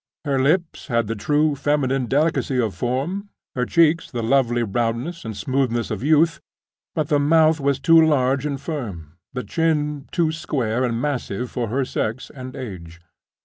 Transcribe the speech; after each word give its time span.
Her 0.25 0.41
lips 0.41 0.87
had 0.87 1.05
the 1.05 1.13
true 1.13 1.55
feminine 1.55 2.07
delicacy 2.07 2.59
of 2.59 2.73
form, 2.73 3.29
her 3.53 3.67
cheeks 3.67 4.09
the 4.09 4.23
lovely 4.23 4.63
roundness 4.63 5.23
and 5.23 5.37
smoothness 5.37 5.91
of 5.91 6.01
youth—but 6.03 7.07
the 7.09 7.19
mouth 7.19 7.59
was 7.59 7.79
too 7.79 8.03
large 8.03 8.43
and 8.43 8.59
firm, 8.59 9.17
the 9.33 9.43
chin 9.43 10.09
too 10.11 10.31
square 10.31 10.83
and 10.83 10.99
massive 10.99 11.51
for 11.51 11.67
her 11.67 11.85
sex 11.85 12.31
and 12.33 12.55
age. 12.55 12.99